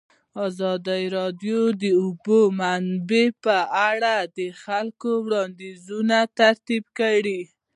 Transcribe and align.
ازادي 0.47 1.03
راډیو 1.17 1.59
د 1.73 1.77
د 1.81 1.83
اوبو 2.01 2.39
منابع 2.59 3.25
په 3.43 3.57
اړه 3.89 4.15
د 4.37 4.39
خلکو 4.63 5.09
وړاندیزونه 5.25 6.17
ترتیب 6.39 6.83
کړي. 6.99 7.39